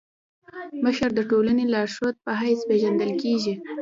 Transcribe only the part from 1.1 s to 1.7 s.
د ټولني